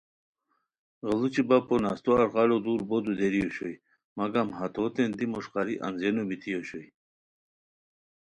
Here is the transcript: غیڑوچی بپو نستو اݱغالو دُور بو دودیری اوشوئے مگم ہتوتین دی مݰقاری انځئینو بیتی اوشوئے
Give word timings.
غیڑوچی 1.05 1.41
بپو 1.49 1.75
نستو 1.83 2.11
اݱغالو 2.23 2.57
دُور 2.63 2.81
بو 2.87 2.97
دودیری 3.03 3.41
اوشوئے 3.43 3.75
مگم 4.19 4.47
ہتوتین 4.57 5.11
دی 5.17 5.25
مݰقاری 5.33 5.75
انځئینو 5.85 6.23
بیتی 6.29 6.51
اوشوئے 6.55 6.87